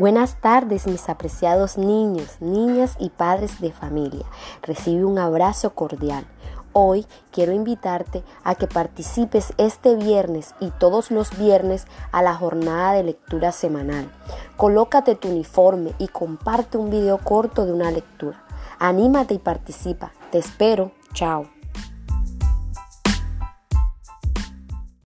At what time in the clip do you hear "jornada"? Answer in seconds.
12.34-12.94